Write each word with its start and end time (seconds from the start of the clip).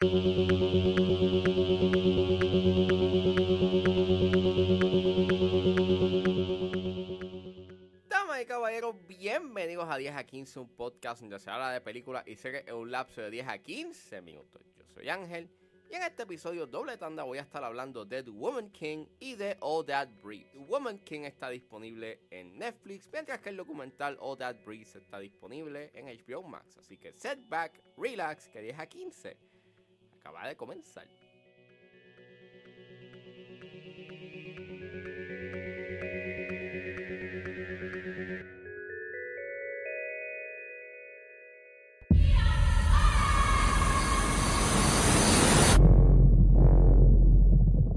Damas 0.00 0.14
y 8.40 8.46
caballeros, 8.46 8.96
bienvenidos 9.06 9.86
a 9.90 9.98
10 9.98 10.16
a 10.16 10.24
15, 10.24 10.60
un 10.60 10.70
podcast 10.70 11.20
donde 11.20 11.38
se 11.38 11.50
habla 11.50 11.72
de 11.72 11.82
películas 11.82 12.26
y 12.26 12.36
series 12.36 12.66
en 12.66 12.76
un 12.76 12.90
lapso 12.90 13.20
de 13.20 13.30
10 13.30 13.48
a 13.48 13.58
15 13.58 14.22
minutos. 14.22 14.62
Yo 14.78 14.86
soy 14.86 15.10
Ángel 15.10 15.50
y 15.90 15.96
en 15.96 16.02
este 16.04 16.22
episodio 16.22 16.66
doble 16.66 16.96
tanda 16.96 17.24
voy 17.24 17.36
a 17.36 17.42
estar 17.42 17.62
hablando 17.62 18.06
de 18.06 18.22
The 18.22 18.30
Woman 18.30 18.70
King 18.70 19.04
y 19.18 19.34
de 19.34 19.58
All 19.60 19.84
That 19.84 20.08
Breathe. 20.22 20.50
The 20.52 20.60
Woman 20.60 20.98
King 21.00 21.24
está 21.24 21.50
disponible 21.50 22.22
en 22.30 22.58
Netflix, 22.58 23.06
mientras 23.12 23.40
que 23.40 23.50
el 23.50 23.58
documental 23.58 24.16
All 24.18 24.38
That 24.38 24.64
Breathe 24.64 24.96
está 24.96 25.18
disponible 25.18 25.90
en 25.92 26.06
HBO 26.06 26.42
Max. 26.42 26.78
Así 26.78 26.96
que 26.96 27.12
set 27.12 27.46
back, 27.50 27.82
relax, 27.98 28.48
que 28.48 28.62
10 28.62 28.78
a 28.78 28.86
15 28.86 29.50
acaba 30.20 30.48
de 30.48 30.54
comenzar. 30.56 31.04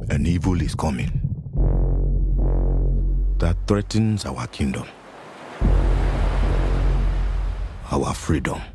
An 0.10 0.26
evil 0.28 0.62
is 0.62 0.76
coming 0.76 1.12
that 3.40 3.58
threatens 3.68 4.26
our 4.26 4.48
kingdom, 4.48 4.88
our 7.92 8.14
freedom. 8.14 8.73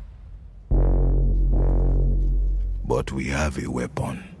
But 2.89 3.11
we 3.11 3.25
have 3.25 3.63
a 3.63 3.69
weapon. 3.69 4.35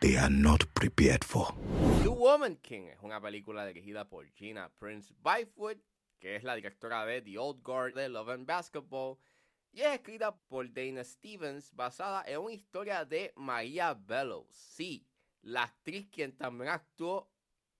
They 0.00 0.16
are 0.16 0.28
not 0.28 0.64
prepared 0.74 1.22
for. 1.22 1.54
The 2.02 2.10
Woman 2.10 2.56
King 2.56 2.88
es 2.88 2.98
una 3.00 3.20
película 3.20 3.64
dirigida 3.64 4.08
por 4.08 4.26
Gina 4.34 4.72
Prince 4.80 5.14
Byfoot, 5.22 5.78
que 6.18 6.34
es 6.34 6.42
la 6.42 6.56
directora 6.56 7.06
de 7.06 7.22
The 7.22 7.38
Old 7.38 7.62
Guard 7.62 7.94
de 7.94 8.08
Love 8.08 8.30
and 8.30 8.44
Basketball, 8.44 9.18
y 9.70 9.82
es 9.82 9.94
escrita 9.94 10.34
por 10.48 10.66
Dana 10.74 11.04
Stevens, 11.04 11.70
basada 11.72 12.24
en 12.26 12.40
una 12.40 12.54
historia 12.54 13.04
de 13.04 13.32
Maria 13.36 13.94
Bellows. 13.94 14.52
Sí, 14.52 15.06
la 15.42 15.62
actriz 15.62 16.08
quien 16.10 16.36
también 16.36 16.70
actuó 16.70 17.30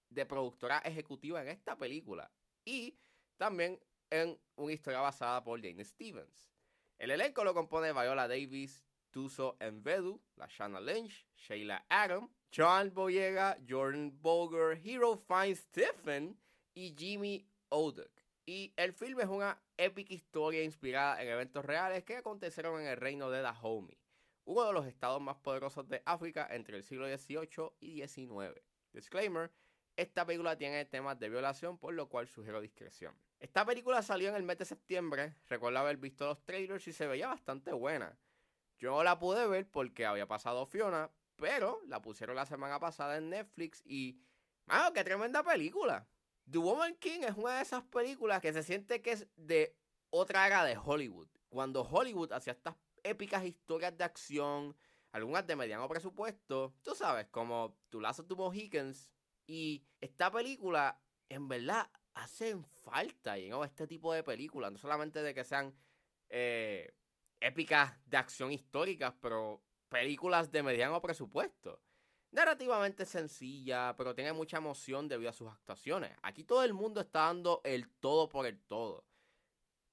de 0.09 0.25
productora 0.25 0.79
ejecutiva 0.85 1.43
en 1.43 1.49
esta 1.49 1.77
película. 1.77 2.31
Y 2.65 2.97
también 3.39 3.81
en 4.13 4.39
una 4.57 4.73
historia 4.73 5.01
basada 5.01 5.43
por 5.43 5.61
Dana 5.63 5.83
Stevens. 5.83 6.53
El 6.99 7.11
elenco 7.11 7.43
lo 7.45 7.55
compone 7.55 7.93
Viola 7.93 8.29
Davis, 8.29 8.85
Tuso 9.11 9.57
Envedu, 9.59 10.23
Lashana 10.37 10.81
Lynch, 10.81 11.27
Sheila 11.35 11.85
Adam, 11.89 12.29
John 12.55 12.93
Boyega, 12.93 13.57
Jordan 13.67 14.13
Boger, 14.21 14.79
Hero 14.85 15.17
Fine 15.17 15.57
Stephen 15.57 16.39
y 16.75 16.95
Jimmy 16.97 17.49
Odek. 17.71 18.13
Y 18.45 18.75
el 18.77 18.93
filme 18.93 19.23
es 19.23 19.29
una 19.31 19.59
épica 19.79 20.13
historia 20.13 20.63
inspirada 20.63 21.23
en 21.23 21.29
eventos 21.29 21.65
reales 21.65 22.05
que 22.05 22.17
acontecieron 22.17 22.83
en 22.83 22.89
el 22.89 22.99
reino 22.99 23.31
de 23.31 23.41
Dahomey, 23.41 23.99
uno 24.45 24.67
de 24.67 24.73
los 24.75 24.87
estados 24.87 25.23
más 25.23 25.37
poderosos 25.39 25.89
de 25.89 26.03
África 26.05 26.47
entre 26.51 26.77
el 26.77 26.85
siglo 26.85 27.07
XVIII 27.07 27.71
y 27.81 28.07
XIX. 28.07 28.61
Disclaimer, 28.93 29.51
esta 29.97 30.25
película 30.25 30.57
tiene 30.57 30.85
temas 30.85 31.19
de 31.19 31.29
violación, 31.29 31.79
por 31.79 31.95
lo 31.95 32.09
cual 32.09 32.27
sugiero 32.27 32.61
discreción. 32.61 33.15
Esta 33.41 33.65
película 33.65 34.03
salió 34.03 34.29
en 34.29 34.37
el 34.37 34.43
mes 34.43 34.59
de 34.59 34.65
septiembre, 34.65 35.37
recuerdo 35.49 35.79
haber 35.79 35.97
visto 35.97 36.27
los 36.27 36.45
trailers 36.45 36.87
y 36.89 36.93
se 36.93 37.07
veía 37.07 37.29
bastante 37.29 37.73
buena. 37.73 38.19
Yo 38.79 38.91
no 38.91 39.05
la 39.05 39.19
pude 39.19 39.47
ver 39.47 39.69
porque 39.71 40.07
había 40.07 40.27
pasado 40.27 40.67
Fiona, 40.67 41.11
pero 41.37 41.81
la 41.87 42.01
pusieron 42.01 42.37
la 42.37 42.47
semana 42.47 42.79
pasada 42.81 43.17
en 43.17 43.31
Netflix 43.31 43.83
y... 43.85 44.19
¡Mano, 44.67 44.93
qué 44.93 45.05
tremenda 45.05 45.43
película! 45.43 46.07
The 46.51 46.59
Woman 46.59 46.95
King 46.97 47.21
es 47.23 47.37
una 47.37 47.57
de 47.57 47.63
esas 47.63 47.83
películas 47.85 48.41
que 48.41 48.53
se 48.53 48.63
siente 48.63 49.03
que 49.03 49.13
es 49.13 49.27
de 49.37 49.77
otra 50.11 50.47
era 50.47 50.65
de 50.65 50.77
Hollywood. 50.77 51.29
Cuando 51.49 51.83
Hollywood 51.83 52.33
hacía 52.33 52.53
estas 52.53 52.77
épicas 53.03 53.45
historias 53.45 53.97
de 53.97 54.05
acción, 54.05 54.77
algunas 55.13 55.47
de 55.47 55.57
mediano 55.57 55.89
presupuesto, 55.89 56.75
tú 56.83 56.95
sabes, 56.95 57.27
como 57.29 57.77
Tu 57.91 58.01
Lazo 58.01 58.25
to 58.25 58.37
Mohicans. 58.37 59.11
Y 59.47 59.85
esta 60.01 60.31
película, 60.31 61.01
en 61.29 61.49
verdad, 61.49 61.91
hacen 62.15 62.65
falta, 62.65 63.37
este 63.37 63.87
tipo 63.87 64.13
de 64.13 64.23
películas. 64.23 64.73
No 64.73 64.79
solamente 64.79 65.23
de 65.23 65.35
que 65.35 65.45
sean 65.45 65.75
eh, 66.29 66.95
épicas 67.41 67.93
de 68.07 68.17
acción 68.17 68.53
históricas, 68.53 69.15
pero 69.21 69.63
películas 69.89 70.51
de 70.51 70.63
mediano 70.63 71.01
presupuesto. 71.01 71.81
Narrativamente 72.31 73.05
sencilla, 73.05 73.95
pero 73.97 74.15
tiene 74.15 74.33
mucha 74.33 74.57
emoción 74.57 75.07
debido 75.07 75.29
a 75.31 75.35
sus 75.35 75.51
actuaciones. 75.51 76.17
Aquí 76.23 76.45
todo 76.45 76.65
el 76.65 76.73
mundo 76.73 77.03
está 77.03 77.27
dando 77.27 77.61
el 77.65 77.91
todo 77.91 78.29
por 78.29 78.47
el 78.47 78.59
todo. 78.63 79.05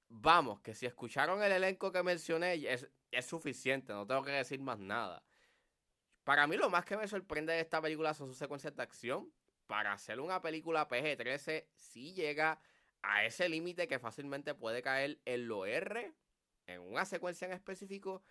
Vamos, 0.08 0.60
que 0.60 0.74
si 0.74 0.86
escucharon 0.86 1.42
el 1.42 1.52
elenco 1.52 1.92
que 1.92 2.02
mencioné, 2.02 2.54
es, 2.54 2.88
es 3.10 3.26
suficiente, 3.26 3.92
no 3.92 4.06
tengo 4.06 4.24
que 4.24 4.32
decir 4.32 4.60
más 4.60 4.78
nada. 4.78 5.22
Para 6.24 6.46
mí 6.46 6.56
lo 6.56 6.70
más 6.70 6.84
que 6.84 6.96
me 6.96 7.06
sorprende 7.06 7.52
de 7.52 7.60
esta 7.60 7.82
película 7.82 8.14
son 8.14 8.28
sus 8.28 8.38
secuencias 8.38 8.74
de 8.74 8.82
acción. 8.82 9.30
Para 9.70 9.92
hacer 9.92 10.18
una 10.18 10.42
película 10.42 10.88
PG-13, 10.88 11.68
sí 11.76 12.12
llega 12.12 12.60
a 13.02 13.24
ese 13.24 13.48
límite 13.48 13.86
que 13.86 14.00
fácilmente 14.00 14.52
puede 14.52 14.82
caer 14.82 15.20
en 15.24 15.46
lo 15.46 15.64
R, 15.64 16.12
en 16.66 16.80
una 16.80 17.04
secuencia 17.04 17.46
en 17.46 17.52
específico. 17.52 18.24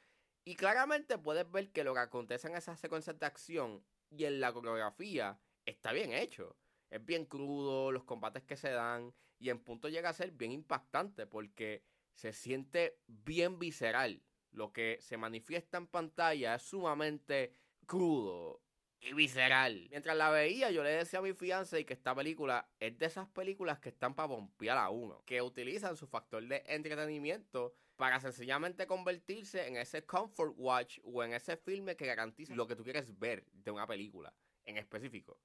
Y 0.44 0.57
claramente 0.57 1.17
puedes 1.17 1.50
ver 1.50 1.72
que 1.72 1.85
lo 1.85 1.94
que 1.94 2.01
acontece 2.01 2.50
en 2.50 2.57
esas 2.57 2.77
secuencias 2.77 3.17
de 3.17 3.25
acción 3.25 3.85
y 4.09 4.25
en 4.25 4.41
la 4.41 4.51
coreografía 4.51 5.39
está 5.66 5.94
bien 5.94 6.11
hecho. 6.11 6.57
Es 6.89 7.05
bien 7.05 7.23
crudo, 7.23 7.94
los 7.94 8.03
combates 8.03 8.44
que 8.44 8.57
se 8.57 8.71
dan 8.71 9.13
y 9.38 9.50
en 9.50 9.63
punto 9.63 9.88
llega 9.88 10.09
a 10.09 10.13
ser 10.13 10.31
bien 10.31 10.51
impactante 10.51 11.25
porque 11.25 11.85
se 12.16 12.33
siente 12.33 13.00
bien 13.07 13.59
visceral. 13.59 14.21
Lo 14.51 14.73
que 14.73 14.97
se 15.00 15.16
manifiesta 15.16 15.77
en 15.77 15.88
pantalla 15.88 16.56
es 16.56 16.63
sumamente 16.63 17.53
crudo 17.85 18.61
y 19.01 19.13
visceral. 19.13 19.87
Mientras 19.89 20.15
la 20.17 20.29
veía, 20.29 20.71
yo 20.71 20.83
le 20.83 20.91
decía 20.91 21.19
a 21.19 21.21
mi 21.21 21.33
fianza 21.33 21.79
y 21.79 21.85
que 21.85 21.93
esta 21.93 22.13
película 22.13 22.69
es 22.79 22.97
de 22.97 23.05
esas 23.05 23.27
películas 23.27 23.79
que 23.79 23.89
están 23.89 24.13
para 24.13 24.27
bombear 24.27 24.77
a 24.77 24.89
uno, 24.89 25.23
que 25.25 25.41
utilizan 25.41 25.95
su 25.95 26.07
factor 26.07 26.45
de 26.45 26.63
entretenimiento 26.67 27.73
para 27.95 28.19
sencillamente 28.19 28.88
convertirse 28.88 29.67
en 29.67 29.77
ese 29.77 30.05
comfort 30.05 30.53
watch 30.57 30.99
o 31.03 31.23
en 31.23 31.33
ese 31.33 31.57
filme 31.57 31.95
que 31.95 32.05
garantiza 32.05 32.55
lo 32.55 32.67
que 32.67 32.75
tú 32.75 32.83
quieres 32.83 33.17
ver 33.19 33.45
de 33.51 33.71
una 33.71 33.88
película 33.88 34.33
en 34.65 34.77
específico. 34.77 35.39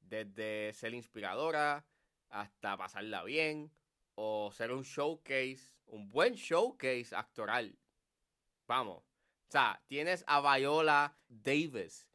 Desde 0.00 0.72
ser 0.72 0.94
inspiradora 0.94 1.84
hasta 2.28 2.76
pasarla 2.76 3.24
bien 3.24 3.70
o 4.14 4.50
ser 4.52 4.72
un 4.72 4.82
showcase, 4.82 5.70
un 5.86 6.08
buen 6.08 6.34
showcase 6.34 7.14
actoral. 7.14 7.78
Vamos. 8.66 9.02
O 9.48 9.52
sea, 9.52 9.80
tienes 9.86 10.24
a 10.26 10.40
Viola 10.40 11.16
Davis 11.28 12.06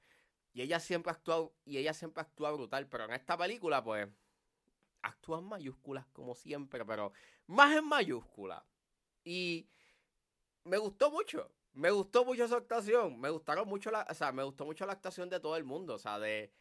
y 0.53 0.61
ella 0.61 0.79
siempre 0.79 1.11
actúa 1.11 1.49
y 1.65 1.77
ella 1.77 1.93
siempre 1.93 2.25
brutal, 2.35 2.87
pero 2.87 3.05
en 3.05 3.13
esta 3.13 3.37
película 3.37 3.83
pues 3.83 4.07
actúa 5.01 5.39
en 5.39 5.45
mayúsculas 5.45 6.05
como 6.07 6.35
siempre, 6.35 6.85
pero 6.85 7.13
más 7.47 7.75
en 7.75 7.85
mayúsculas. 7.85 8.63
Y 9.23 9.67
me 10.63 10.77
gustó 10.77 11.11
mucho. 11.11 11.51
Me 11.73 11.89
gustó 11.89 12.25
mucho 12.25 12.47
su 12.47 12.55
actuación. 12.55 13.19
Me 13.19 13.29
gustaron 13.29 13.67
mucho 13.67 13.91
la, 13.91 14.05
o 14.09 14.13
sea, 14.13 14.31
me 14.31 14.43
gustó 14.43 14.65
mucho 14.65 14.85
la 14.85 14.93
actuación 14.93 15.29
de 15.29 15.39
todo 15.39 15.55
el 15.57 15.63
mundo. 15.63 15.95
O 15.95 15.99
sea, 15.99 16.19
de, 16.19 16.51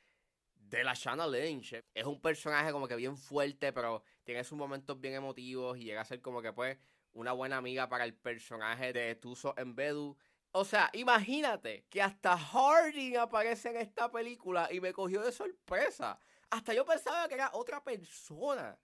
de 0.54 0.84
la 0.84 0.94
Shanna 0.94 1.26
Lynch. 1.26 1.82
Es 1.94 2.04
un 2.04 2.20
personaje 2.20 2.72
como 2.72 2.88
que 2.88 2.96
bien 2.96 3.16
fuerte, 3.16 3.72
pero 3.72 4.02
tiene 4.24 4.44
sus 4.44 4.56
momentos 4.56 5.00
bien 5.00 5.14
emotivos 5.14 5.78
y 5.78 5.84
llega 5.84 6.02
a 6.02 6.04
ser 6.04 6.20
como 6.20 6.42
que 6.42 6.52
pues 6.52 6.78
una 7.12 7.32
buena 7.32 7.56
amiga 7.56 7.88
para 7.88 8.04
el 8.04 8.14
personaje 8.14 8.92
de 8.92 9.14
Tuso 9.16 9.54
Embedu. 9.56 10.16
O 10.52 10.64
sea, 10.64 10.90
imagínate 10.94 11.86
que 11.88 12.02
hasta 12.02 12.36
Harding 12.36 13.16
aparece 13.18 13.70
en 13.70 13.76
esta 13.76 14.10
película 14.10 14.68
y 14.72 14.80
me 14.80 14.92
cogió 14.92 15.22
de 15.22 15.30
sorpresa. 15.30 16.18
Hasta 16.50 16.74
yo 16.74 16.84
pensaba 16.84 17.28
que 17.28 17.34
era 17.34 17.50
otra 17.52 17.82
persona. 17.84 18.76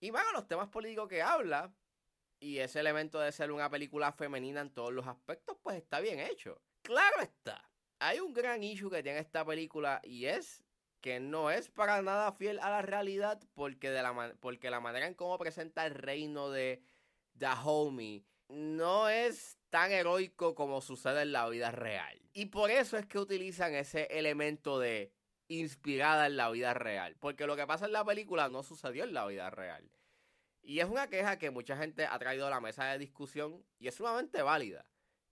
Y 0.00 0.10
bueno, 0.10 0.32
los 0.32 0.46
temas 0.46 0.68
políticos 0.68 1.08
que 1.08 1.22
habla 1.22 1.74
y 2.40 2.58
ese 2.58 2.80
elemento 2.80 3.20
de 3.20 3.32
ser 3.32 3.52
una 3.52 3.70
película 3.70 4.12
femenina 4.12 4.60
en 4.60 4.74
todos 4.74 4.92
los 4.92 5.06
aspectos, 5.06 5.56
pues 5.62 5.76
está 5.76 6.00
bien 6.00 6.20
hecho. 6.20 6.60
Claro 6.82 7.22
está. 7.22 7.70
Hay 8.00 8.20
un 8.20 8.34
gran 8.34 8.62
issue 8.62 8.90
que 8.90 9.02
tiene 9.02 9.20
esta 9.20 9.46
película 9.46 10.00
y 10.02 10.26
es 10.26 10.62
que 11.00 11.20
no 11.20 11.50
es 11.50 11.70
para 11.70 12.02
nada 12.02 12.32
fiel 12.32 12.58
a 12.60 12.68
la 12.68 12.82
realidad 12.82 13.40
porque, 13.54 13.90
de 13.90 14.02
la, 14.02 14.34
porque 14.40 14.70
la 14.70 14.80
manera 14.80 15.06
en 15.06 15.14
cómo 15.14 15.38
presenta 15.38 15.86
el 15.86 15.94
reino 15.94 16.50
de 16.50 16.82
Dahomey 17.34 18.26
no 18.48 19.08
es 19.08 19.56
tan 19.72 19.90
heroico 19.90 20.54
como 20.54 20.82
sucede 20.82 21.22
en 21.22 21.32
la 21.32 21.48
vida 21.48 21.70
real. 21.70 22.20
Y 22.34 22.46
por 22.46 22.70
eso 22.70 22.98
es 22.98 23.06
que 23.06 23.18
utilizan 23.18 23.74
ese 23.74 24.06
elemento 24.10 24.78
de 24.78 25.14
inspirada 25.48 26.26
en 26.26 26.36
la 26.36 26.50
vida 26.50 26.74
real. 26.74 27.16
Porque 27.18 27.46
lo 27.46 27.56
que 27.56 27.66
pasa 27.66 27.86
en 27.86 27.92
la 27.92 28.04
película 28.04 28.50
no 28.50 28.62
sucedió 28.62 29.04
en 29.04 29.14
la 29.14 29.26
vida 29.26 29.48
real. 29.48 29.90
Y 30.60 30.80
es 30.80 30.84
una 30.84 31.08
queja 31.08 31.38
que 31.38 31.50
mucha 31.50 31.74
gente 31.78 32.04
ha 32.04 32.18
traído 32.18 32.46
a 32.46 32.50
la 32.50 32.60
mesa 32.60 32.84
de 32.84 32.98
discusión 32.98 33.64
y 33.78 33.88
es 33.88 33.94
sumamente 33.94 34.42
válida. 34.42 34.84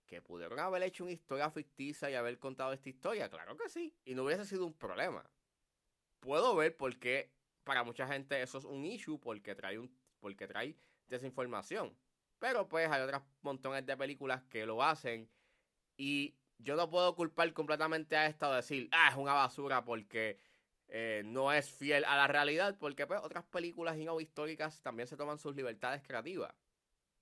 ¿Que 0.07 0.23
pudieron 0.23 0.59
haber 0.59 0.81
hecho 0.81 1.03
una 1.03 1.13
historia 1.13 1.51
ficticia 1.51 2.09
y 2.09 2.15
haber 2.15 2.39
contado 2.39 2.73
esta 2.73 2.89
historia? 2.89 3.29
Claro 3.29 3.55
que 3.55 3.69
sí. 3.69 3.95
Y 4.05 4.15
no 4.15 4.23
hubiese 4.23 4.45
sido 4.45 4.65
un 4.65 4.73
problema. 4.73 5.23
Puedo 6.19 6.55
ver 6.55 6.75
por 6.75 6.97
qué 6.97 7.31
para 7.63 7.83
mucha 7.83 8.07
gente 8.07 8.41
eso 8.41 8.57
es 8.57 8.65
un 8.65 8.85
issue 8.85 9.19
porque 9.19 9.53
trae, 9.53 9.77
un, 9.77 9.95
porque 10.19 10.47
trae 10.47 10.75
desinformación. 11.07 11.95
Pero 12.41 12.67
pues 12.67 12.89
hay 12.89 13.03
otras 13.03 13.21
montones 13.43 13.85
de 13.85 13.95
películas 13.95 14.41
que 14.49 14.65
lo 14.65 14.81
hacen 14.81 15.29
y 15.95 16.35
yo 16.57 16.75
no 16.75 16.89
puedo 16.89 17.13
culpar 17.15 17.53
completamente 17.53 18.17
a 18.17 18.25
esta 18.25 18.49
o 18.49 18.55
decir, 18.55 18.89
ah, 18.91 19.09
es 19.11 19.15
una 19.15 19.33
basura 19.33 19.85
porque 19.85 20.39
eh, 20.87 21.21
no 21.23 21.53
es 21.53 21.69
fiel 21.69 22.03
a 22.03 22.17
la 22.17 22.25
realidad, 22.25 22.79
porque 22.79 23.05
pues, 23.05 23.19
otras 23.21 23.43
películas 23.43 23.95
y 23.99 24.05
no 24.05 24.17
también 24.81 25.07
se 25.07 25.17
toman 25.17 25.37
sus 25.37 25.55
libertades 25.55 26.01
creativas. 26.01 26.51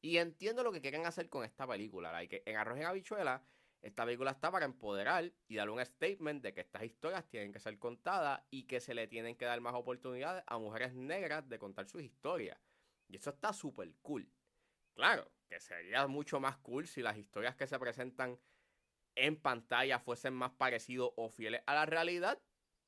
Y 0.01 0.19
entiendo 0.19 0.63
lo 0.63 0.71
que 0.71 0.79
quieren 0.79 1.05
hacer 1.05 1.27
con 1.27 1.43
esta 1.43 1.67
película. 1.67 2.13
Like, 2.13 2.41
en 2.45 2.55
Arroz 2.55 2.77
en 2.77 2.85
Habichuela, 2.85 3.43
esta 3.81 4.05
película 4.05 4.31
está 4.31 4.49
para 4.49 4.63
empoderar 4.63 5.33
y 5.49 5.55
dar 5.57 5.69
un 5.69 5.85
statement 5.85 6.41
de 6.41 6.53
que 6.53 6.61
estas 6.61 6.83
historias 6.83 7.27
tienen 7.27 7.51
que 7.51 7.59
ser 7.59 7.77
contadas 7.77 8.41
y 8.51 8.63
que 8.63 8.79
se 8.79 8.93
le 8.93 9.05
tienen 9.07 9.35
que 9.35 9.43
dar 9.43 9.59
más 9.59 9.73
oportunidades 9.73 10.45
a 10.47 10.57
mujeres 10.57 10.93
negras 10.93 11.49
de 11.49 11.59
contar 11.59 11.89
sus 11.89 12.03
historias. 12.03 12.57
Y 13.09 13.17
eso 13.17 13.31
está 13.31 13.51
súper 13.51 13.93
cool. 14.01 14.31
Claro, 14.93 15.31
que 15.47 15.59
sería 15.59 16.07
mucho 16.07 16.39
más 16.39 16.57
cool 16.57 16.87
si 16.87 17.01
las 17.01 17.17
historias 17.17 17.55
que 17.55 17.67
se 17.67 17.79
presentan 17.79 18.39
en 19.15 19.35
pantalla 19.35 19.99
fuesen 19.99 20.33
más 20.33 20.51
parecidos 20.51 21.11
o 21.15 21.29
fieles 21.29 21.61
a 21.65 21.73
la 21.73 21.85
realidad. 21.85 22.41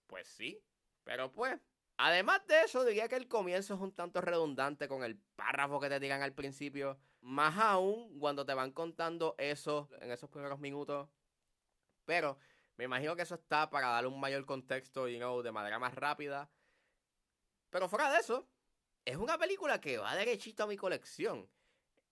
Pues 0.08 0.28
sí, 0.28 0.64
pero 1.04 1.32
pues, 1.32 1.60
además 1.98 2.46
de 2.48 2.62
eso, 2.62 2.86
diría 2.86 3.08
que 3.08 3.16
el 3.16 3.28
comienzo 3.28 3.74
es 3.76 3.80
un 3.80 3.94
tanto 3.94 4.22
redundante 4.22 4.88
con 4.88 5.04
el 5.04 5.18
párrafo 5.36 5.80
que 5.80 5.90
te 5.90 6.00
digan 6.00 6.22
al 6.22 6.34
principio. 6.34 7.00
Más 7.22 7.58
aún 7.58 8.20
cuando 8.20 8.46
te 8.46 8.54
van 8.54 8.72
contando 8.72 9.36
eso 9.38 9.90
en 10.00 10.12
esos 10.12 10.30
primeros 10.30 10.60
minutos. 10.60 11.10
Pero 12.06 12.38
me 12.78 12.86
imagino 12.86 13.16
que 13.16 13.22
eso 13.24 13.36
está 13.36 13.70
para 13.70 13.90
darle 13.90 14.10
un 14.10 14.20
mayor 14.20 14.46
contexto, 14.46 15.08
you 15.08 15.18
know, 15.18 15.42
de 15.42 15.52
manera 15.52 15.80
más 15.80 15.94
rápida. 15.96 16.50
Pero 17.70 17.88
fuera 17.88 18.12
de 18.12 18.20
eso, 18.20 18.48
es 19.06 19.18
una 19.18 19.38
película 19.38 19.80
que 19.80 19.98
va 19.98 20.16
derechito 20.16 20.64
a 20.64 20.68
mi 20.68 20.78
colección. 20.78 21.50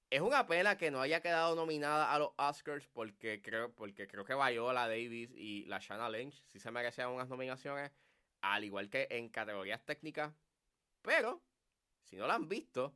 Es 0.09 0.21
una 0.21 0.47
pena 0.47 0.75
que 0.75 0.89
no 0.89 1.01
haya 1.01 1.21
quedado 1.21 1.55
nominada 1.55 2.11
a 2.11 2.17
los 2.17 2.31
Oscars 2.37 2.87
porque 2.87 3.41
creo, 3.43 3.71
porque 3.75 4.07
creo 4.07 4.25
que 4.25 4.33
Viola 4.33 4.87
Davis 4.87 5.31
y 5.35 5.65
la 5.65 5.77
Shanna 5.79 6.09
Lynch 6.09 6.43
sí 6.47 6.59
se 6.59 6.71
merecían 6.71 7.11
unas 7.11 7.29
nominaciones 7.29 7.91
al 8.41 8.63
igual 8.63 8.89
que 8.89 9.07
en 9.11 9.29
categorías 9.29 9.85
técnicas. 9.85 10.33
Pero, 11.03 11.43
si 12.01 12.15
no 12.15 12.25
la 12.25 12.35
han 12.35 12.49
visto, 12.49 12.95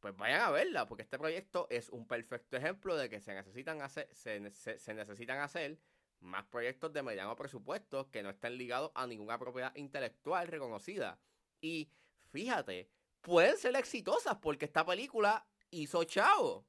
pues 0.00 0.14
vayan 0.16 0.42
a 0.42 0.50
verla, 0.50 0.86
porque 0.86 1.02
este 1.02 1.18
proyecto 1.18 1.66
es 1.70 1.88
un 1.88 2.06
perfecto 2.06 2.58
ejemplo 2.58 2.94
de 2.94 3.08
que 3.08 3.20
se 3.20 3.32
necesitan 3.32 3.80
hacer, 3.80 4.06
se, 4.12 4.38
necesitan 4.38 5.38
hacer 5.38 5.78
más 6.20 6.44
proyectos 6.44 6.92
de 6.92 7.02
mediano 7.02 7.34
presupuesto 7.36 8.10
que 8.10 8.22
no 8.22 8.28
estén 8.28 8.58
ligados 8.58 8.92
a 8.94 9.06
ninguna 9.06 9.38
propiedad 9.38 9.74
intelectual 9.76 10.48
reconocida. 10.48 11.18
Y 11.62 11.90
fíjate, 12.30 12.90
pueden 13.22 13.56
ser 13.56 13.76
exitosas 13.76 14.36
porque 14.36 14.66
esta 14.66 14.84
película 14.84 15.46
hizo 15.82 16.04
chavo. 16.04 16.66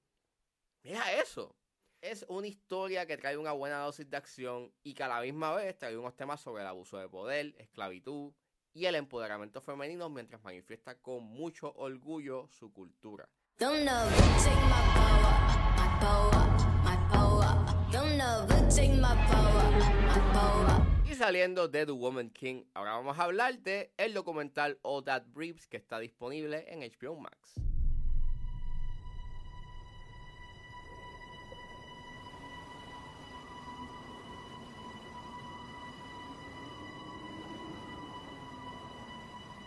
Mira 0.84 1.14
eso 1.14 1.56
es 2.12 2.24
una 2.30 2.48
historia 2.48 3.08
que 3.08 3.18
trae 3.18 3.36
una 3.36 3.52
buena 3.52 3.80
dosis 3.80 4.08
de 4.10 4.18
acción 4.18 4.72
y 4.84 4.94
que 4.94 5.04
a 5.04 5.08
la 5.08 5.22
misma 5.22 5.56
vez 5.56 5.78
trae 5.78 5.98
unos 5.98 6.16
temas 6.16 6.40
sobre 6.40 6.62
el 6.62 6.68
abuso 6.68 6.98
de 7.00 7.10
poder, 7.10 7.56
esclavitud 7.58 8.32
y 8.74 8.86
el 8.86 8.96
empoderamiento 8.96 9.60
femenino 9.60 10.10
mientras 10.10 10.44
manifiesta 10.44 10.96
con 11.00 11.24
mucho 11.24 11.74
orgullo 11.76 12.48
su 12.50 12.72
cultura. 12.72 13.28
Y 21.06 21.16
saliendo 21.16 21.68
de 21.68 21.86
The 21.88 21.92
Woman 21.92 22.30
King, 22.30 22.66
ahora 22.76 22.92
vamos 22.92 23.18
a 23.18 23.24
hablar 23.24 23.58
de 23.60 23.92
el 23.98 24.14
documental 24.14 24.78
All 24.84 25.04
That 25.06 25.24
Briefs 25.28 25.68
que 25.68 25.78
está 25.78 25.98
disponible 25.98 26.66
en 26.68 26.82
HBO 26.82 27.16
Max. 27.16 27.65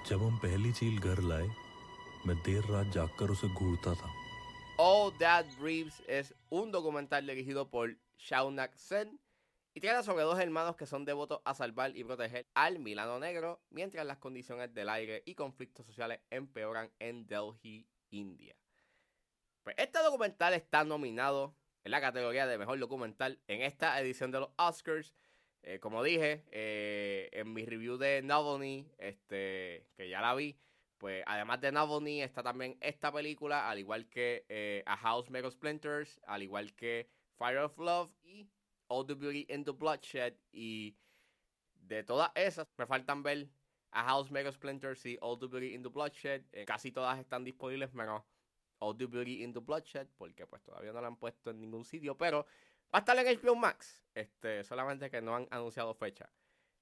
जब 0.08 0.24
हम 0.24 0.38
पहली 0.38 0.72
चील 0.74 1.00
घर 1.00 1.22
लाए 1.22 1.48
मैं 2.28 2.36
देर 2.46 2.64
रात 2.72 2.94
जागकर 2.94 3.30
उसे 3.32 3.48
घूरता 3.48 3.94
था 4.02 4.12
All 4.78 5.12
That 5.20 5.46
Breathes 5.60 6.02
es 6.08 6.34
un 6.50 6.72
documental 6.72 7.28
dirigido 7.28 7.70
por 7.70 7.96
Shaunak 8.18 8.76
Sen 8.76 9.20
y 9.76 9.82
trata 9.82 10.04
sobre 10.04 10.24
dos 10.24 10.40
hermanos 10.40 10.76
que 10.76 10.86
son 10.86 11.06
devotos 11.06 11.42
a 11.46 11.54
salvar 11.54 11.96
y 11.96 12.04
proteger 12.04 12.48
al 12.54 12.80
Milano 12.80 13.20
Negro 13.20 13.62
mientras 13.70 14.06
las 14.06 14.18
condiciones 14.18 14.74
del 14.74 14.90
aire 14.90 15.24
y 15.26 15.36
conflictos 15.36 15.86
sociales 15.86 16.22
empeoran 16.30 16.92
en 17.00 17.26
Delhi, 17.28 17.88
India. 18.12 18.56
Pues 19.64 19.76
este 19.78 20.00
documental 20.00 20.54
está 20.54 20.84
nominado 20.84 21.56
en 21.84 21.92
la 21.92 22.02
categoría 22.02 22.48
de 22.48 22.58
mejor 22.58 22.80
documental 22.80 23.40
en 23.48 23.62
esta 23.62 24.00
edición 24.00 24.32
de 24.32 24.42
los 24.42 24.50
Oscars 24.58 25.14
eh, 25.63 25.81
como 25.81 26.03
dije, 26.03 26.45
eh, 26.51 27.29
en 27.33 27.53
mi 27.53 27.65
review 27.65 27.99
de 27.99 28.23
Novelty, 28.23 28.87
este, 28.99 29.87
que 29.97 30.09
ya 30.09 30.21
la 30.21 30.35
vi, 30.35 30.57
pues 30.99 31.23
además 31.27 31.61
de 31.61 31.73
Novelty 31.73 32.23
está 32.23 32.43
también 32.43 32.77
esta 32.81 33.13
película, 33.13 33.69
al 33.69 33.79
igual 33.79 34.09
que 34.09 34.45
eh, 34.49 34.83
A 34.87 34.97
House 34.97 35.29
of 35.29 35.53
Splinters, 35.53 36.21
al 36.27 36.43
igual 36.43 36.75
que 36.75 37.09
Fire 37.37 37.59
of 37.59 37.79
Love 37.79 38.11
y 38.23 38.49
All 38.89 39.07
the 39.07 39.15
Beauty 39.15 39.47
in 39.49 39.65
the 39.65 39.73
Bloodshed. 39.73 40.35
Y 40.53 40.97
de 41.75 42.03
todas 42.05 42.31
esas, 42.35 42.67
me 42.77 42.87
faltan 42.87 43.23
ver 43.23 43.49
A 43.91 44.05
House 44.05 44.31
of 44.31 44.55
Splinters 44.55 45.05
y 45.07 45.19
All 45.21 45.39
the 45.39 45.47
Beauty 45.47 45.75
in 45.75 45.83
the 45.83 45.89
Bloodshed. 45.89 46.45
casi 46.67 46.93
todas 46.93 47.19
están 47.19 47.45
disponibles, 47.45 47.93
menos 47.95 48.23
All 48.81 48.97
the 48.97 49.07
Beauty 49.07 49.43
in 49.43 49.53
the 49.53 49.61
Bloodshed, 49.61 50.09
porque 50.17 50.47
pues 50.47 50.63
todavía 50.63 50.93
no 50.93 51.01
la 51.01 51.09
han 51.09 51.17
puesto 51.17 51.51
en 51.51 51.61
ningún 51.61 51.85
sitio, 51.85 52.17
pero 52.17 52.47
Va 52.95 52.99
a 52.99 52.99
estar 53.01 53.19
en 53.19 53.27
HBO 53.27 53.57
Max. 53.57 54.03
Este, 54.15 54.65
solamente 54.65 55.11
que 55.11 55.21
no 55.21 55.37
han 55.37 55.47
anunciado 55.51 55.95
fecha. 55.95 56.31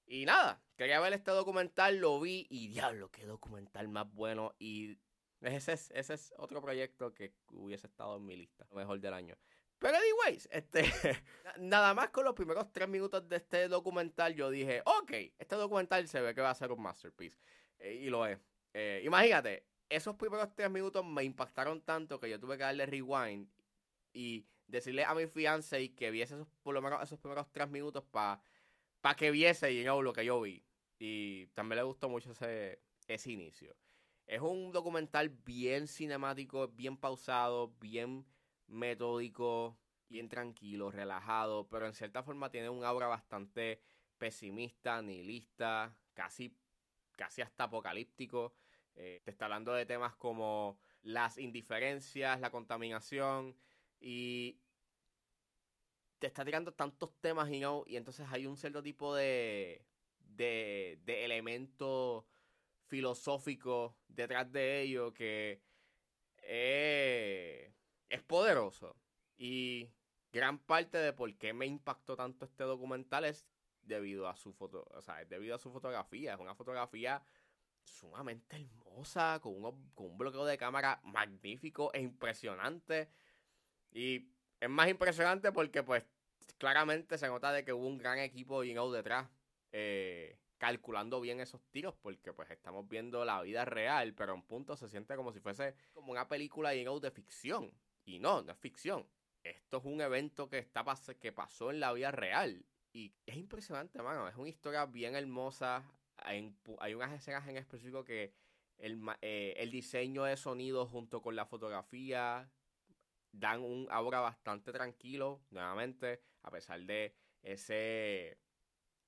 Y 0.06 0.24
nada, 0.24 0.62
quería 0.76 1.00
ver 1.00 1.12
este 1.12 1.32
documental, 1.32 1.98
lo 1.98 2.20
vi 2.20 2.46
y 2.48 2.68
diablo, 2.68 3.10
qué 3.10 3.26
documental 3.26 3.88
más 3.88 4.10
bueno. 4.12 4.54
Y 4.58 4.98
ese 5.40 5.72
es, 5.72 5.90
ese 5.90 6.14
es 6.14 6.32
otro 6.38 6.62
proyecto 6.62 7.12
que 7.12 7.34
hubiese 7.50 7.88
estado 7.88 8.16
en 8.16 8.24
mi 8.24 8.36
lista, 8.36 8.66
mejor 8.72 9.00
del 9.00 9.14
año. 9.14 9.36
Pero 9.78 9.96
anyways, 9.96 10.48
este, 10.52 10.82
nada 11.58 11.92
más 11.92 12.10
con 12.10 12.24
los 12.24 12.34
primeros 12.34 12.72
tres 12.72 12.88
minutos 12.88 13.28
de 13.28 13.36
este 13.36 13.68
documental 13.68 14.34
yo 14.34 14.48
dije, 14.48 14.82
ok, 14.86 15.12
este 15.38 15.56
documental 15.56 16.06
se 16.08 16.20
ve 16.20 16.34
que 16.34 16.40
va 16.40 16.50
a 16.50 16.54
ser 16.54 16.72
un 16.72 16.80
masterpiece. 16.80 17.38
Eh, 17.78 17.94
y 17.94 18.08
lo 18.08 18.26
es. 18.26 18.38
Eh, 18.72 19.02
imagínate, 19.04 19.66
esos 19.88 20.16
primeros 20.16 20.54
tres 20.54 20.70
minutos 20.70 21.04
me 21.04 21.24
impactaron 21.24 21.82
tanto 21.82 22.18
que 22.18 22.30
yo 22.30 22.40
tuve 22.40 22.56
que 22.56 22.64
darle 22.64 22.86
rewind 22.86 23.48
y 24.12 24.46
decirle 24.66 25.04
a 25.04 25.14
mi 25.14 25.26
fianza 25.26 25.78
y 25.78 25.90
que 25.90 26.10
viese 26.10 26.34
esos, 26.34 26.48
por 26.62 26.74
lo 26.74 26.82
menos 26.82 27.02
esos 27.02 27.18
primeros 27.18 27.50
tres 27.52 27.68
minutos 27.68 28.04
para 28.04 28.40
pa 29.00 29.14
que 29.14 29.30
viese 29.30 29.72
y 29.72 29.84
lo 29.84 30.12
que 30.12 30.24
yo 30.24 30.40
vi. 30.40 30.64
Y 30.98 31.46
también 31.48 31.76
le 31.76 31.82
gustó 31.84 32.08
mucho 32.08 32.32
ese, 32.32 32.80
ese 33.06 33.32
inicio. 33.32 33.76
Es 34.26 34.40
un 34.40 34.72
documental 34.72 35.28
bien 35.28 35.86
cinemático, 35.86 36.68
bien 36.68 36.96
pausado, 36.96 37.74
bien 37.80 38.26
metódico, 38.66 39.78
bien 40.08 40.28
tranquilo, 40.28 40.90
relajado, 40.90 41.68
pero 41.68 41.86
en 41.86 41.94
cierta 41.94 42.22
forma 42.22 42.50
tiene 42.50 42.68
un 42.68 42.84
aura 42.84 43.06
bastante 43.06 43.80
pesimista, 44.18 45.02
nihilista, 45.02 45.96
casi, 46.14 46.56
casi 47.16 47.42
hasta 47.42 47.64
apocalíptico. 47.64 48.54
Eh, 48.94 49.20
te 49.24 49.30
está 49.30 49.44
hablando 49.44 49.72
de 49.72 49.86
temas 49.86 50.16
como 50.16 50.78
las 51.02 51.38
indiferencias, 51.38 52.40
la 52.40 52.50
contaminación, 52.50 53.54
y 54.00 54.60
te 56.18 56.26
está 56.28 56.44
tirando 56.44 56.72
tantos 56.72 57.10
temas 57.20 57.50
y 57.50 57.96
entonces 57.96 58.26
hay 58.30 58.46
un 58.46 58.56
cierto 58.56 58.82
tipo 58.82 59.14
de, 59.14 59.84
de, 60.18 60.98
de 61.04 61.24
elemento 61.24 62.26
filosófico 62.86 63.96
detrás 64.08 64.50
de 64.50 64.80
ello 64.82 65.12
que 65.12 65.62
es 68.08 68.22
poderoso. 68.22 68.96
Y 69.36 69.90
gran 70.32 70.58
parte 70.58 70.98
de 70.98 71.12
por 71.12 71.34
qué 71.36 71.52
me 71.52 71.66
impactó 71.66 72.16
tanto 72.16 72.44
este 72.44 72.64
documental 72.64 73.24
es 73.24 73.46
debido 73.82 74.28
a 74.28 74.36
su 74.36 74.52
foto, 74.52 74.86
o 74.94 75.02
sea, 75.02 75.22
es 75.22 75.28
debido 75.28 75.54
a 75.54 75.58
su 75.58 75.70
fotografía. 75.70 76.34
Es 76.34 76.40
una 76.40 76.54
fotografía 76.54 77.22
sumamente 77.82 78.56
hermosa, 78.56 79.40
con, 79.40 79.60
con 79.94 80.06
un 80.06 80.18
bloqueo 80.18 80.44
de 80.44 80.58
cámara 80.58 81.00
magnífico 81.04 81.92
e 81.92 82.00
impresionante. 82.00 83.10
Y 83.96 84.28
es 84.60 84.68
más 84.68 84.90
impresionante 84.90 85.52
porque, 85.52 85.82
pues, 85.82 86.04
claramente 86.58 87.16
se 87.16 87.28
nota 87.28 87.50
de 87.50 87.64
que 87.64 87.72
hubo 87.72 87.86
un 87.86 87.96
gran 87.96 88.18
equipo 88.18 88.62
you 88.62 88.72
know, 88.72 88.92
detrás. 88.92 89.26
Eh, 89.72 90.38
calculando 90.58 91.20
bien 91.20 91.40
esos 91.40 91.62
tiros 91.70 91.94
porque 91.96 92.32
pues 92.32 92.50
estamos 92.50 92.88
viendo 92.88 93.26
la 93.26 93.42
vida 93.42 93.66
real, 93.66 94.14
pero 94.14 94.34
en 94.34 94.42
punto 94.42 94.74
se 94.74 94.88
siente 94.88 95.14
como 95.14 95.30
si 95.30 95.40
fuese 95.40 95.74
como 95.92 96.12
una 96.12 96.28
película 96.28 96.70
de 96.70 97.10
ficción. 97.10 97.72
Y 98.04 98.18
no, 98.18 98.42
no 98.42 98.52
es 98.52 98.58
ficción. 98.58 99.06
Esto 99.42 99.78
es 99.78 99.84
un 99.84 100.00
evento 100.00 100.48
que, 100.48 100.58
está 100.58 100.84
que 101.20 101.32
pasó 101.32 101.70
en 101.70 101.80
la 101.80 101.92
vida 101.92 102.10
real. 102.10 102.64
Y 102.92 103.14
es 103.26 103.36
impresionante, 103.36 104.00
mano. 104.02 104.28
Es 104.28 104.36
una 104.36 104.48
historia 104.48 104.86
bien 104.86 105.14
hermosa. 105.14 105.84
Hay, 106.16 106.54
hay 106.78 106.94
unas 106.94 107.12
escenas 107.12 107.46
en 107.48 107.56
específico 107.56 108.04
que 108.04 108.32
el, 108.78 109.02
eh, 109.20 109.54
el 109.56 109.70
diseño 109.70 110.24
de 110.24 110.36
sonido 110.36 110.86
junto 110.86 111.20
con 111.20 111.36
la 111.36 111.46
fotografía 111.46 112.50
dan 113.38 113.60
un 113.60 113.86
aura 113.90 114.20
bastante 114.20 114.72
tranquilo, 114.72 115.42
nuevamente, 115.50 116.22
a 116.42 116.50
pesar 116.50 116.80
de 116.82 117.14
ese 117.42 118.38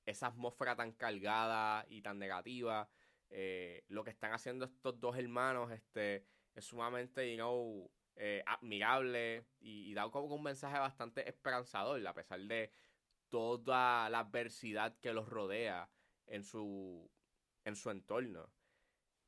esa 0.09 0.29
atmósfera 0.29 0.75
tan 0.75 0.93
cargada 0.93 1.85
y 1.89 2.01
tan 2.01 2.19
negativa. 2.19 2.89
Eh, 3.31 3.85
lo 3.89 4.05
que 4.05 4.11
están 4.11 4.33
haciendo 4.33 4.65
estos 4.65 4.99
dos 4.99 5.19
hermanos 5.19 5.71
este, 5.71 6.25
es 6.55 6.65
sumamente, 6.65 7.31
you 7.31 7.37
know, 7.37 7.91
eh, 8.17 8.43
admirable 8.47 9.47
y, 9.61 9.93
da 9.93 10.11
como 10.11 10.35
un 10.35 10.43
mensaje 10.43 10.79
bastante 10.79 11.29
esperanzador, 11.29 12.05
a 12.07 12.15
pesar 12.15 12.41
de 12.41 12.73
toda 13.29 14.09
la 14.09 14.21
adversidad 14.21 14.99
que 14.99 15.13
los 15.13 15.29
rodea 15.29 15.91
en 16.27 16.43
su, 16.43 17.11
en 17.65 17.77
su 17.77 17.91
entorno. 17.91 18.51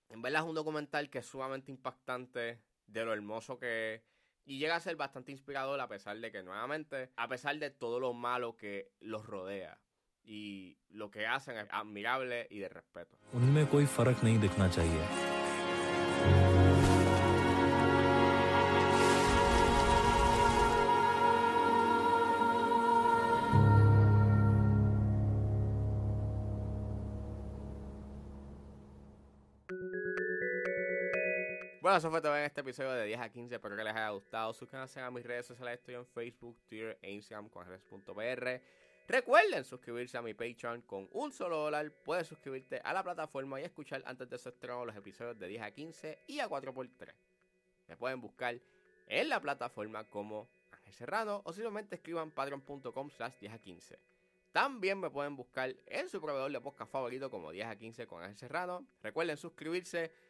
En 0.08 0.22
verdad 0.22 0.42
es 0.42 0.48
un 0.48 0.54
documental 0.54 1.10
que 1.10 1.18
es 1.18 1.26
sumamente 1.26 1.70
impactante 1.70 2.62
de 2.86 3.04
lo 3.04 3.12
hermoso 3.12 3.58
que 3.58 3.94
es 3.94 4.02
y 4.50 4.58
llega 4.58 4.74
a 4.74 4.80
ser 4.80 4.96
bastante 4.96 5.30
inspirador 5.30 5.80
a 5.80 5.86
pesar 5.86 6.18
de 6.18 6.32
que 6.32 6.42
nuevamente, 6.42 7.10
a 7.14 7.28
pesar 7.28 7.56
de 7.60 7.70
todo 7.70 8.00
lo 8.00 8.12
malo 8.12 8.56
que 8.56 8.90
los 8.98 9.24
rodea 9.24 9.78
y 10.24 10.76
lo 10.88 11.08
que 11.08 11.24
hacen 11.24 11.56
es 11.56 11.68
admirable 11.70 12.48
y 12.50 12.58
de 12.58 12.68
respeto. 12.68 13.16
Bueno, 31.90 31.98
eso 31.98 32.10
fue 32.12 32.20
todo 32.20 32.36
en 32.36 32.44
este 32.44 32.60
episodio 32.60 32.92
de 32.92 33.04
10 33.04 33.20
a 33.20 33.28
15. 33.28 33.52
Espero 33.56 33.74
que 33.76 33.82
les 33.82 33.92
haya 33.92 34.10
gustado. 34.10 34.54
Suscríbanse 34.54 35.00
a 35.00 35.10
mis 35.10 35.26
redes 35.26 35.44
sociales. 35.44 35.80
Estoy 35.80 35.96
en 35.96 36.06
Facebook, 36.06 36.56
Twitter 36.68 36.96
e 37.02 37.10
Instagram 37.10 37.48
con 37.48 37.66
Recuerden 39.08 39.64
suscribirse 39.64 40.16
a 40.16 40.22
mi 40.22 40.32
Patreon 40.32 40.82
con 40.82 41.08
un 41.10 41.32
solo 41.32 41.56
dólar. 41.56 41.90
Puedes 42.04 42.28
suscribirte 42.28 42.80
a 42.84 42.92
la 42.92 43.02
plataforma 43.02 43.60
y 43.60 43.64
escuchar 43.64 44.04
antes 44.06 44.30
de 44.30 44.38
su 44.38 44.50
estreno 44.50 44.84
los 44.84 44.94
episodios 44.94 45.36
de 45.36 45.48
10 45.48 45.62
a 45.62 45.70
15 45.72 46.18
y 46.28 46.38
a 46.38 46.48
4x3. 46.48 47.12
Me 47.88 47.96
pueden 47.96 48.20
buscar 48.20 48.56
en 49.08 49.28
la 49.28 49.40
plataforma 49.40 50.04
como 50.04 50.48
Ángel 50.70 50.92
Serrano 50.92 51.42
o 51.44 51.52
simplemente 51.52 51.96
escriban 51.96 52.30
patreon.com 52.30 53.10
slash 53.10 53.34
10 53.40 53.52
a 53.52 53.58
15. 53.58 53.98
También 54.52 55.00
me 55.00 55.10
pueden 55.10 55.34
buscar 55.34 55.74
en 55.86 56.08
su 56.08 56.20
proveedor 56.20 56.52
de 56.52 56.60
podcast 56.60 56.92
favorito 56.92 57.28
como 57.32 57.50
10 57.50 57.66
a 57.66 57.74
15 57.74 58.06
con 58.06 58.22
Ángel 58.22 58.36
Serrano. 58.36 58.86
Recuerden 59.02 59.36
suscribirse. 59.36 60.29